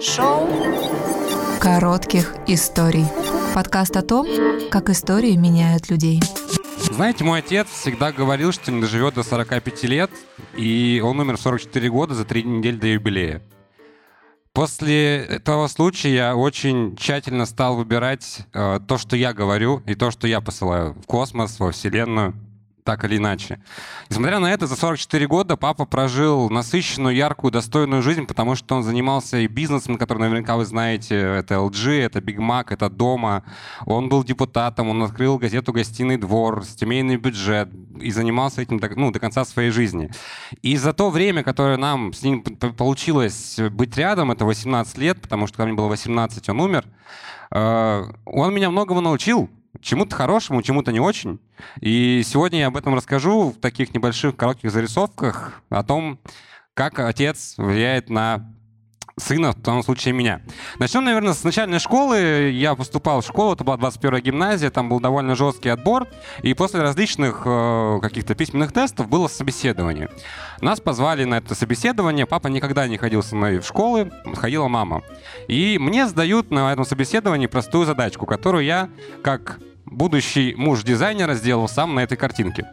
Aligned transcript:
Шоу 0.00 0.48
Коротких 1.60 2.36
историй. 2.46 3.06
Подкаст 3.54 3.96
о 3.96 4.02
том, 4.02 4.26
как 4.70 4.90
истории 4.90 5.34
меняют 5.34 5.90
людей. 5.90 6.20
Знаете, 6.78 7.24
мой 7.24 7.40
отец 7.40 7.66
всегда 7.68 8.12
говорил, 8.12 8.52
что 8.52 8.70
не 8.70 8.80
доживет 8.80 9.14
до 9.14 9.24
45 9.24 9.82
лет, 9.84 10.10
и 10.56 11.02
он 11.04 11.18
умер 11.18 11.36
в 11.36 11.40
44 11.40 11.90
года 11.90 12.14
за 12.14 12.24
три 12.24 12.44
недели 12.44 12.76
до 12.76 12.86
юбилея. 12.86 13.42
После 14.52 15.16
этого 15.16 15.66
случая 15.66 16.14
я 16.14 16.36
очень 16.36 16.96
тщательно 16.96 17.44
стал 17.44 17.76
выбирать 17.76 18.40
э, 18.52 18.80
то, 18.86 18.98
что 18.98 19.16
я 19.16 19.32
говорю, 19.32 19.82
и 19.86 19.94
то, 19.94 20.10
что 20.10 20.28
я 20.28 20.40
посылаю 20.40 20.94
в 20.94 21.06
космос, 21.06 21.58
во 21.58 21.72
Вселенную 21.72 22.34
так 22.88 23.04
или 23.04 23.18
иначе. 23.18 23.60
Несмотря 24.08 24.38
на 24.38 24.50
это, 24.50 24.66
за 24.66 24.74
44 24.74 25.26
года 25.26 25.58
папа 25.58 25.84
прожил 25.84 26.48
насыщенную, 26.48 27.14
яркую, 27.14 27.50
достойную 27.50 28.00
жизнь, 28.00 28.24
потому 28.24 28.54
что 28.54 28.76
он 28.76 28.82
занимался 28.82 29.36
и 29.36 29.46
бизнесом, 29.46 29.98
который 29.98 30.20
наверняка 30.20 30.56
вы 30.56 30.64
знаете, 30.64 31.14
это 31.14 31.56
LG, 31.56 32.00
это 32.00 32.20
Big 32.20 32.38
Mac, 32.38 32.68
это 32.70 32.88
Дома. 32.88 33.44
Он 33.84 34.08
был 34.08 34.24
депутатом, 34.24 34.88
он 34.88 35.02
открыл 35.02 35.36
газету 35.36 35.70
«Гостиный 35.74 36.16
двор», 36.16 36.64
семейный 36.64 37.16
бюджет, 37.16 37.68
и 38.00 38.10
занимался 38.10 38.62
этим 38.62 38.78
до, 38.78 38.88
ну, 38.98 39.10
до 39.10 39.20
конца 39.20 39.44
своей 39.44 39.68
жизни. 39.68 40.10
И 40.62 40.78
за 40.78 40.94
то 40.94 41.10
время, 41.10 41.42
которое 41.42 41.76
нам 41.76 42.14
с 42.14 42.22
ним 42.22 42.42
получилось 42.42 43.60
быть 43.70 43.98
рядом, 43.98 44.30
это 44.30 44.46
18 44.46 44.96
лет, 44.96 45.20
потому 45.20 45.46
что 45.46 45.58
когда 45.58 45.66
мне 45.66 45.76
было 45.76 45.88
18, 45.88 46.48
он 46.48 46.60
умер, 46.60 46.86
э, 47.50 48.04
он 48.24 48.54
меня 48.54 48.70
многому 48.70 49.02
научил, 49.02 49.50
чему-то 49.80 50.14
хорошему, 50.14 50.62
чему-то 50.62 50.92
не 50.92 51.00
очень. 51.00 51.40
И 51.80 52.22
сегодня 52.24 52.60
я 52.60 52.66
об 52.68 52.76
этом 52.76 52.94
расскажу 52.94 53.50
в 53.50 53.60
таких 53.60 53.94
небольших 53.94 54.36
коротких 54.36 54.70
зарисовках 54.70 55.62
о 55.70 55.82
том, 55.82 56.18
как 56.74 56.98
отец 56.98 57.54
влияет 57.56 58.10
на 58.10 58.54
сына, 59.20 59.52
в 59.52 59.62
том 59.62 59.82
случае 59.82 60.14
меня. 60.14 60.40
Начнем, 60.78 61.04
наверное, 61.04 61.32
с 61.32 61.44
начальной 61.44 61.78
школы. 61.78 62.50
Я 62.52 62.74
поступал 62.74 63.20
в 63.20 63.26
школу, 63.26 63.54
это 63.54 63.64
была 63.64 63.76
21 63.76 64.20
гимназия, 64.20 64.70
там 64.70 64.88
был 64.88 65.00
довольно 65.00 65.34
жесткий 65.34 65.68
отбор, 65.68 66.06
и 66.42 66.54
после 66.54 66.80
различных 66.80 67.42
э, 67.44 67.98
каких-то 68.00 68.34
письменных 68.34 68.72
тестов 68.72 69.08
было 69.08 69.28
собеседование. 69.28 70.08
Нас 70.60 70.80
позвали 70.80 71.24
на 71.24 71.38
это 71.38 71.54
собеседование, 71.54 72.26
папа 72.26 72.48
никогда 72.48 72.86
не 72.88 72.96
ходил 72.96 73.22
со 73.22 73.36
мной 73.36 73.58
в 73.58 73.66
школы, 73.66 74.10
ходила 74.34 74.68
мама. 74.68 75.02
И 75.48 75.78
мне 75.78 76.06
сдают 76.06 76.50
на 76.50 76.72
этом 76.72 76.84
собеседовании 76.84 77.46
простую 77.46 77.86
задачку, 77.86 78.26
которую 78.26 78.64
я, 78.64 78.88
как 79.22 79.58
будущий 79.90 80.54
муж 80.56 80.82
дизайнера, 80.82 81.34
сделал 81.34 81.68
сам 81.68 81.94
на 81.94 82.00
этой 82.00 82.16
картинке. 82.16 82.66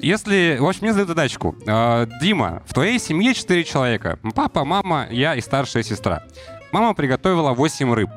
Если, 0.00 0.56
в 0.58 0.66
общем, 0.66 0.80
мне 0.82 0.92
задают 0.92 1.08
задачку. 1.08 1.54
«А, 1.66 2.06
Дима, 2.20 2.62
в 2.66 2.72
твоей 2.72 2.98
семье 2.98 3.34
4 3.34 3.64
человека. 3.64 4.18
Папа, 4.34 4.64
мама, 4.64 5.06
я 5.10 5.34
и 5.34 5.40
старшая 5.40 5.82
сестра. 5.82 6.24
Мама 6.72 6.94
приготовила 6.94 7.52
8 7.52 7.92
рыб. 7.92 8.10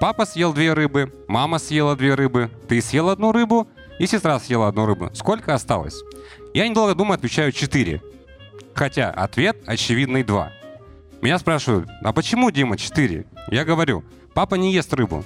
Папа 0.00 0.24
съел 0.24 0.54
две 0.54 0.72
рыбы, 0.72 1.12
мама 1.28 1.58
съела 1.58 1.94
две 1.94 2.14
рыбы, 2.14 2.50
ты 2.68 2.80
съел 2.80 3.10
одну 3.10 3.32
рыбу, 3.32 3.68
и 3.98 4.06
сестра 4.06 4.40
съела 4.40 4.66
одну 4.66 4.86
рыбу. 4.86 5.10
Сколько 5.12 5.52
осталось? 5.52 6.00
Я 6.54 6.66
недолго 6.66 6.94
думаю, 6.94 7.16
отвечаю 7.16 7.52
4. 7.52 8.00
Хотя 8.74 9.10
ответ 9.10 9.58
очевидный 9.66 10.22
2. 10.22 10.52
Меня 11.20 11.38
спрашивают, 11.38 11.90
а 12.02 12.14
почему, 12.14 12.50
Дима, 12.50 12.78
4? 12.78 13.26
Я 13.48 13.64
говорю, 13.66 14.02
папа 14.32 14.54
не 14.54 14.72
ест 14.72 14.94
рыбу. 14.94 15.22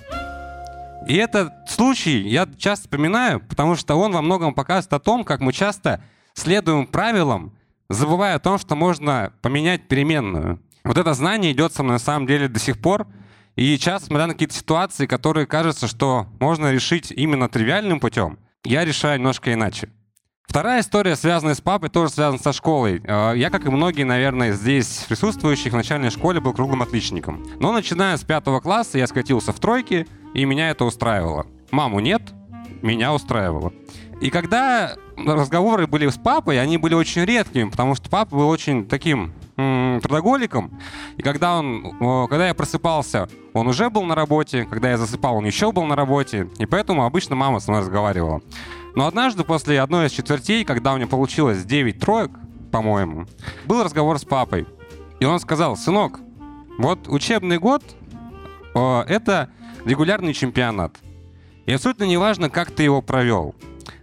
И 1.07 1.15
этот 1.15 1.53
случай 1.75 2.21
я 2.21 2.49
часто 2.59 2.85
вспоминаю, 2.85 3.41
потому 3.41 3.75
что 3.75 3.97
он 3.97 4.13
во 4.13 4.23
многом 4.23 4.55
показывает 4.55 4.93
о 4.93 4.99
том, 4.99 5.25
как 5.25 5.41
мы 5.41 5.53
часто 5.53 6.03
следуем 6.35 6.87
правилам, 6.87 7.57
забывая 7.89 8.37
о 8.37 8.41
том, 8.41 8.59
что 8.59 8.75
можно 8.77 9.33
поменять 9.43 9.89
переменную. 9.89 10.61
Вот 10.85 10.99
это 10.99 11.15
знание 11.15 11.53
идет 11.53 11.73
со 11.73 11.83
мной 11.83 11.95
на 11.95 11.99
самом 11.99 12.27
деле 12.27 12.49
до 12.49 12.59
сих 12.59 12.81
пор. 12.81 13.07
И 13.57 13.79
часто, 13.79 14.09
смотря 14.09 14.27
на 14.27 14.33
какие-то 14.33 14.55
ситуации, 14.55 15.07
которые 15.07 15.47
кажется, 15.47 15.87
что 15.87 16.27
можно 16.41 16.73
решить 16.73 17.13
именно 17.13 17.49
тривиальным 17.49 18.01
путем, 18.01 18.39
я 18.65 18.85
решаю 18.85 19.19
немножко 19.19 19.53
иначе. 19.53 19.91
Вторая 20.47 20.83
история, 20.83 21.17
связанная 21.17 21.55
с 21.55 21.61
папой, 21.61 21.89
тоже 21.89 22.13
связана 22.13 22.41
со 22.41 22.53
школой. 22.53 23.01
Э, 23.05 23.33
я, 23.35 23.51
как 23.51 23.67
и 23.67 23.71
многие, 23.71 24.05
наверное, 24.05 24.53
здесь 24.53 25.05
присутствующих 25.09 25.73
в 25.73 25.77
начальной 25.77 26.11
школе, 26.11 26.41
был 26.41 26.53
круглым 26.53 26.83
отличником. 26.83 27.45
Но 27.59 27.73
начиная 27.73 28.17
с 28.17 28.25
пятого 28.25 28.61
класса 28.61 28.99
я 28.99 29.07
скатился 29.07 29.53
в 29.53 29.59
тройки, 29.59 30.07
и 30.35 30.45
меня 30.45 30.71
это 30.71 30.85
устраивало. 30.85 31.47
Маму 31.71 32.01
нет, 32.01 32.23
меня 32.83 33.13
устраивало. 33.13 33.73
И 34.21 34.31
когда 34.31 34.97
разговоры 35.17 35.87
были 35.87 36.09
с 36.09 36.17
папой, 36.17 36.61
они 36.61 36.79
были 36.79 36.95
очень 36.95 37.25
редкими, 37.25 37.69
потому 37.69 37.95
что 37.95 38.09
папа 38.09 38.37
был 38.37 38.49
очень 38.49 38.87
таким 38.87 39.33
трудоголиком. 39.57 40.81
И 41.17 41.23
когда, 41.23 41.59
он, 41.59 42.29
когда 42.29 42.49
я 42.49 42.55
просыпался, 42.55 43.29
он 43.53 43.69
уже 43.69 43.91
был 43.91 44.03
на 44.03 44.15
работе, 44.15 44.65
когда 44.65 44.91
я 44.91 44.99
засыпал, 44.99 45.37
он 45.37 45.47
еще 45.47 45.73
был 45.73 45.85
на 45.85 45.95
работе, 45.95 46.49
и 46.59 46.67
поэтому 46.67 47.05
обычно 47.05 47.37
мама 47.37 47.61
со 47.61 47.71
мной 47.71 47.83
разговаривала. 47.83 48.41
Но 48.97 49.07
однажды 49.07 49.45
после 49.45 49.81
одной 49.81 50.07
из 50.07 50.13
четвертей, 50.13 50.65
когда 50.65 50.93
у 50.93 50.97
меня 50.97 51.07
получилось 51.07 51.65
9 51.65 51.99
троек, 52.01 52.31
по-моему, 52.73 53.27
был 53.67 53.85
разговор 53.85 54.19
с 54.19 54.25
папой. 54.25 54.67
И 55.21 55.25
он 55.25 55.39
сказал, 55.39 55.77
сынок, 55.77 56.19
вот 56.79 57.09
учебный 57.09 57.59
год 57.59 57.83
это 58.75 59.51
регулярный 59.85 60.35
чемпионат. 60.35 60.97
И 61.67 61.73
абсолютно 61.73 62.05
неважно, 62.05 62.51
как 62.51 62.71
ты 62.71 62.83
его 62.83 63.01
провел. 63.01 63.55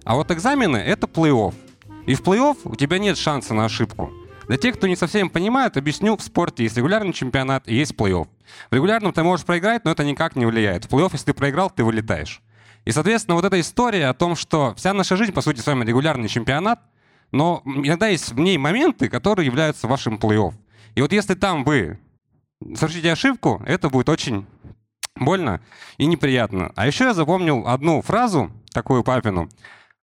А 0.03 0.15
вот 0.15 0.31
экзамены— 0.31 0.77
это 0.77 1.07
плей-офф. 1.07 1.53
И 2.05 2.15
в 2.15 2.21
плей-офф 2.21 2.57
у 2.65 2.75
тебя 2.75 2.97
нет 2.97 3.17
шанса 3.17 3.53
на 3.53 3.65
ошибку. 3.65 4.11
Для 4.47 4.57
тех, 4.57 4.75
кто 4.75 4.87
не 4.87 4.95
совсем 4.95 5.29
понимает, 5.29 5.77
объясню, 5.77 6.17
в 6.17 6.21
спорте 6.21 6.63
есть 6.63 6.75
регулярный 6.75 7.13
чемпионат 7.13 7.67
и 7.67 7.75
есть 7.75 7.93
плей-офф. 7.93 8.27
В 8.69 8.75
регулярном 8.75 9.13
ты 9.13 9.23
можешь 9.23 9.45
проиграть, 9.45 9.85
но 9.85 9.91
это 9.91 10.03
никак 10.03 10.35
не 10.35 10.45
влияет. 10.45 10.85
В 10.85 10.89
плей-офф, 10.89 11.09
если 11.13 11.27
ты 11.27 11.33
проиграл, 11.33 11.69
ты 11.69 11.83
вылетаешь. 11.83 12.41
И, 12.83 12.91
соответственно, 12.91 13.35
вот 13.35 13.45
эта 13.45 13.59
история 13.59 14.07
о 14.07 14.13
том, 14.13 14.35
что 14.35 14.73
вся 14.75 14.93
наша 14.93 15.15
жизнь, 15.15 15.31
по 15.31 15.41
сути, 15.41 15.59
с 15.59 15.67
вами 15.67 15.85
регулярный 15.85 16.27
чемпионат, 16.27 16.81
но 17.31 17.61
иногда 17.65 18.07
есть 18.07 18.31
в 18.31 18.39
ней 18.39 18.57
моменты, 18.57 19.07
которые 19.07 19.45
являются 19.45 19.87
вашим 19.87 20.15
плей-офф. 20.15 20.53
И 20.95 21.01
вот 21.01 21.13
если 21.13 21.35
там 21.35 21.63
вы 21.63 21.99
совершите 22.75 23.11
ошибку, 23.11 23.61
это 23.65 23.89
будет 23.89 24.09
очень 24.09 24.45
больно 25.25 25.61
и 25.97 26.05
неприятно. 26.05 26.71
А 26.75 26.87
еще 26.87 27.05
я 27.05 27.13
запомнил 27.13 27.67
одну 27.67 28.01
фразу, 28.01 28.51
такую 28.73 29.03
папину, 29.03 29.49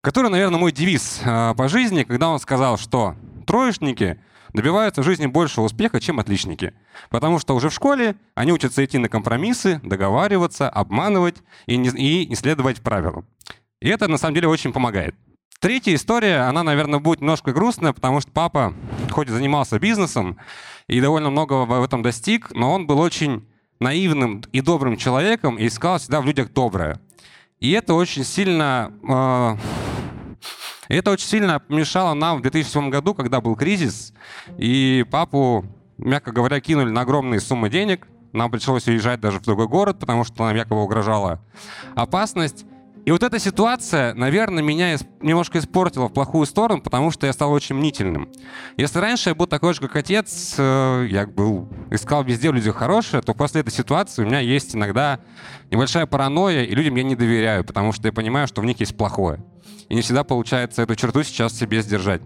которая, 0.01 0.31
наверное, 0.31 0.59
мой 0.59 0.71
девиз 0.71 1.21
э, 1.23 1.53
по 1.55 1.67
жизни, 1.67 2.03
когда 2.03 2.29
он 2.29 2.39
сказал, 2.39 2.77
что 2.77 3.15
троечники 3.45 4.19
добиваются 4.53 5.01
в 5.01 5.05
жизни 5.05 5.27
большего 5.27 5.65
успеха, 5.65 5.99
чем 5.99 6.19
отличники. 6.19 6.73
Потому 7.09 7.39
что 7.39 7.55
уже 7.55 7.69
в 7.69 7.73
школе 7.73 8.15
они 8.35 8.51
учатся 8.51 8.83
идти 8.83 8.97
на 8.97 9.09
компромиссы, 9.09 9.79
договариваться, 9.83 10.69
обманывать 10.69 11.37
и 11.65 11.77
не, 11.77 11.89
и 11.89 12.25
не 12.25 12.35
следовать 12.35 12.81
правилам. 12.81 13.25
И 13.81 13.89
это, 13.89 14.07
на 14.07 14.17
самом 14.17 14.35
деле, 14.35 14.47
очень 14.47 14.73
помогает. 14.73 15.15
Третья 15.59 15.93
история, 15.93 16.47
она, 16.47 16.63
наверное, 16.63 16.99
будет 16.99 17.21
немножко 17.21 17.53
грустная, 17.53 17.93
потому 17.93 18.19
что 18.19 18.31
папа, 18.31 18.73
хоть 19.11 19.29
занимался 19.29 19.79
бизнесом 19.79 20.37
и 20.87 20.99
довольно 20.99 21.29
много 21.29 21.65
в 21.65 21.83
этом 21.83 22.01
достиг, 22.01 22.51
но 22.51 22.73
он 22.73 22.87
был 22.87 22.99
очень 22.99 23.47
наивным 23.81 24.43
и 24.51 24.61
добрым 24.61 24.95
человеком 24.95 25.57
и 25.57 25.67
искал 25.67 25.97
всегда 25.97 26.21
в 26.21 26.25
людях 26.25 26.53
доброе. 26.53 27.01
И 27.59 27.71
это 27.71 27.93
очень 27.95 28.23
сильно... 28.23 28.93
Э, 29.07 29.57
это 30.87 31.11
очень 31.11 31.27
сильно 31.27 31.59
помешало 31.59 32.13
нам 32.13 32.37
в 32.37 32.41
2007 32.41 32.89
году, 32.89 33.13
когда 33.13 33.41
был 33.41 33.55
кризис, 33.55 34.13
и 34.57 35.05
папу, 35.09 35.65
мягко 35.97 36.31
говоря, 36.31 36.59
кинули 36.59 36.89
на 36.89 37.01
огромные 37.01 37.39
суммы 37.39 37.69
денег. 37.69 38.07
Нам 38.33 38.51
пришлось 38.51 38.87
уезжать 38.87 39.19
даже 39.19 39.39
в 39.39 39.43
другой 39.43 39.67
город, 39.67 39.99
потому 39.99 40.25
что 40.25 40.45
нам 40.45 40.55
якобы 40.55 40.83
угрожала 40.83 41.41
опасность. 41.95 42.65
И 43.03 43.11
вот 43.11 43.23
эта 43.23 43.39
ситуация, 43.39 44.13
наверное, 44.13 44.61
меня 44.61 44.95
немножко 45.21 45.57
испортила 45.57 46.07
в 46.07 46.13
плохую 46.13 46.45
сторону, 46.45 46.81
потому 46.81 47.09
что 47.09 47.25
я 47.25 47.33
стал 47.33 47.51
очень 47.51 47.75
мнительным. 47.75 48.29
Если 48.77 48.99
раньше 48.99 49.29
я 49.29 49.35
был 49.35 49.47
такой 49.47 49.73
же, 49.73 49.81
как 49.81 49.95
отец, 49.95 50.53
э, 50.57 51.07
я 51.09 51.25
был, 51.25 51.67
искал 51.89 52.23
везде 52.23 52.51
в 52.51 52.53
людях 52.53 52.75
хорошее, 52.75 53.23
то 53.23 53.33
после 53.33 53.61
этой 53.61 53.71
ситуации 53.71 54.23
у 54.23 54.27
меня 54.27 54.39
есть 54.39 54.75
иногда 54.75 55.19
небольшая 55.71 56.05
паранойя, 56.05 56.63
и 56.63 56.75
людям 56.75 56.95
я 56.95 57.03
не 57.03 57.15
доверяю, 57.15 57.63
потому 57.63 57.91
что 57.91 58.07
я 58.07 58.13
понимаю, 58.13 58.47
что 58.47 58.61
в 58.61 58.65
них 58.65 58.79
есть 58.79 58.95
плохое. 58.95 59.43
И 59.89 59.95
не 59.95 60.01
всегда 60.01 60.23
получается 60.23 60.83
эту 60.83 60.95
черту 60.95 61.23
сейчас 61.23 61.57
себе 61.57 61.81
сдержать. 61.81 62.21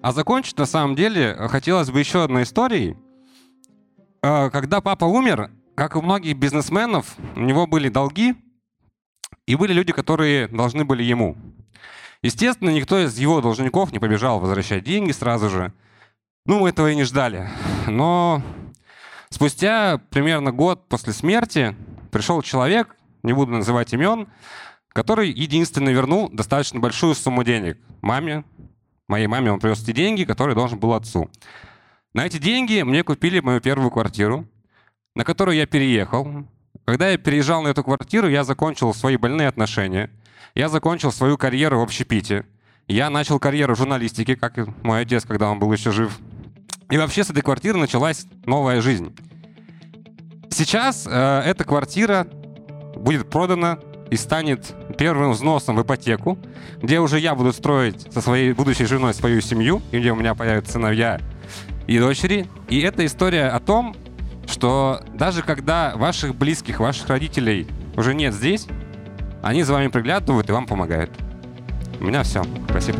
А 0.00 0.12
закончить, 0.12 0.56
на 0.56 0.66
самом 0.66 0.96
деле, 0.96 1.36
хотелось 1.48 1.90
бы 1.90 1.98
еще 1.98 2.24
одной 2.24 2.44
историей. 2.44 2.96
Э, 4.22 4.48
когда 4.48 4.80
папа 4.80 5.04
умер, 5.04 5.50
как 5.74 5.94
у 5.94 6.00
многих 6.00 6.38
бизнесменов, 6.38 7.16
у 7.36 7.40
него 7.40 7.66
были 7.66 7.90
долги, 7.90 8.34
и 9.48 9.54
были 9.54 9.72
люди, 9.72 9.94
которые 9.94 10.46
должны 10.46 10.84
были 10.84 11.02
ему. 11.02 11.34
Естественно, 12.22 12.68
никто 12.68 13.02
из 13.02 13.16
его 13.16 13.40
должников 13.40 13.92
не 13.92 13.98
побежал 13.98 14.40
возвращать 14.40 14.84
деньги 14.84 15.10
сразу 15.10 15.48
же. 15.48 15.72
Ну, 16.44 16.60
мы 16.60 16.68
этого 16.68 16.90
и 16.90 16.94
не 16.94 17.04
ждали. 17.04 17.48
Но 17.86 18.42
спустя 19.30 20.02
примерно 20.10 20.52
год 20.52 20.86
после 20.88 21.14
смерти 21.14 21.74
пришел 22.12 22.42
человек, 22.42 22.94
не 23.22 23.32
буду 23.32 23.52
называть 23.52 23.94
имен, 23.94 24.28
который 24.90 25.30
единственно 25.30 25.88
вернул 25.88 26.28
достаточно 26.28 26.78
большую 26.78 27.14
сумму 27.14 27.42
денег 27.42 27.78
маме. 28.02 28.44
Моей 29.08 29.28
маме 29.28 29.50
он 29.50 29.60
привез 29.60 29.82
эти 29.82 29.92
деньги, 29.92 30.24
которые 30.24 30.54
должен 30.56 30.78
был 30.78 30.92
отцу. 30.92 31.30
На 32.12 32.26
эти 32.26 32.36
деньги 32.36 32.82
мне 32.82 33.02
купили 33.02 33.40
мою 33.40 33.62
первую 33.62 33.90
квартиру. 33.90 34.46
на 35.14 35.24
которую 35.24 35.56
я 35.56 35.66
переехал. 35.66 36.46
Когда 36.88 37.10
я 37.10 37.18
переезжал 37.18 37.60
на 37.60 37.68
эту 37.68 37.84
квартиру, 37.84 38.30
я 38.30 38.44
закончил 38.44 38.94
свои 38.94 39.18
больные 39.18 39.48
отношения. 39.48 40.08
Я 40.54 40.70
закончил 40.70 41.12
свою 41.12 41.36
карьеру 41.36 41.80
в 41.80 41.82
общепите. 41.82 42.46
Я 42.86 43.10
начал 43.10 43.38
карьеру 43.38 43.76
журналистики, 43.76 44.34
как 44.34 44.56
и 44.56 44.64
мой 44.82 45.02
отец, 45.02 45.26
когда 45.26 45.50
он 45.50 45.58
был 45.58 45.70
еще 45.70 45.90
жив. 45.90 46.18
И 46.88 46.96
вообще 46.96 47.24
с 47.24 47.28
этой 47.28 47.42
квартиры 47.42 47.78
началась 47.78 48.24
новая 48.46 48.80
жизнь. 48.80 49.14
Сейчас 50.48 51.06
э, 51.06 51.42
эта 51.44 51.64
квартира 51.64 52.26
будет 52.96 53.28
продана 53.28 53.80
и 54.10 54.16
станет 54.16 54.74
первым 54.96 55.32
взносом 55.32 55.76
в 55.76 55.82
ипотеку, 55.82 56.38
где 56.80 57.00
уже 57.00 57.18
я 57.18 57.34
буду 57.34 57.52
строить 57.52 58.10
со 58.10 58.22
своей 58.22 58.54
будущей 58.54 58.86
женой 58.86 59.12
свою 59.12 59.42
семью, 59.42 59.82
где 59.92 60.10
у 60.10 60.16
меня 60.16 60.34
появятся 60.34 60.72
сыновья 60.72 61.20
и 61.86 61.98
дочери. 61.98 62.46
И 62.70 62.80
это 62.80 63.04
история 63.04 63.48
о 63.48 63.60
том, 63.60 63.94
что 64.58 65.00
даже 65.14 65.42
когда 65.42 65.92
ваших 65.94 66.34
близких, 66.34 66.80
ваших 66.80 67.08
родителей 67.08 67.68
уже 67.96 68.12
нет 68.12 68.34
здесь, 68.34 68.66
они 69.40 69.62
за 69.62 69.72
вами 69.72 69.86
приглядывают 69.86 70.48
и 70.48 70.52
вам 70.52 70.66
помогают. 70.66 71.10
У 72.00 72.04
меня 72.04 72.24
все. 72.24 72.42
Спасибо. 72.68 72.98